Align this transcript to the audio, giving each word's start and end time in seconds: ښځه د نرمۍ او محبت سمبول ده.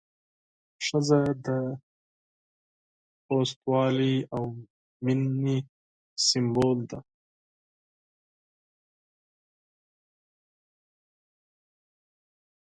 ښځه 0.85 1.21
د 1.45 1.47
نرمۍ 3.29 4.15
او 4.35 4.43
محبت 5.05 5.65
سمبول 6.27 6.79
ده. 6.89 6.99